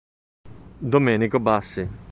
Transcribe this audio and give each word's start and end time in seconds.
Domenico 0.81 1.39
Bassi 1.39 1.87